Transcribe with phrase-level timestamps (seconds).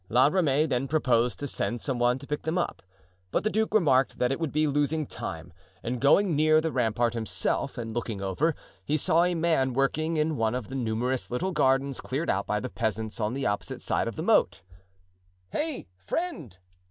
[0.09, 2.81] La Ramee then proposed to send some one to pick them up,
[3.29, 7.13] but the duke remarked that it would be losing time; and going near the rampart
[7.13, 11.51] himself and looking over, he saw a man working in one of the numerous little
[11.51, 14.63] gardens cleared out by the peasants on the opposite side of the moat.
[15.51, 16.57] "Hey, friend!"